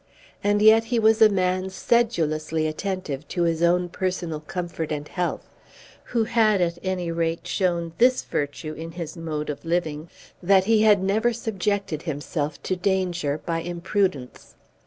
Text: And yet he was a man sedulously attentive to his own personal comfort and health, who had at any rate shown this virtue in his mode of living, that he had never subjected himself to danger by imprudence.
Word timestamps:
And 0.43 0.63
yet 0.63 0.85
he 0.85 0.97
was 0.97 1.21
a 1.21 1.29
man 1.29 1.69
sedulously 1.69 2.65
attentive 2.65 3.27
to 3.27 3.43
his 3.43 3.61
own 3.61 3.87
personal 3.87 4.39
comfort 4.39 4.91
and 4.91 5.07
health, 5.07 5.47
who 6.05 6.23
had 6.23 6.59
at 6.59 6.79
any 6.81 7.11
rate 7.11 7.45
shown 7.45 7.93
this 7.99 8.23
virtue 8.23 8.73
in 8.73 8.93
his 8.93 9.15
mode 9.15 9.51
of 9.51 9.63
living, 9.63 10.09
that 10.41 10.63
he 10.65 10.81
had 10.81 11.03
never 11.03 11.33
subjected 11.33 12.01
himself 12.01 12.59
to 12.63 12.75
danger 12.75 13.41
by 13.45 13.59
imprudence. 13.59 14.55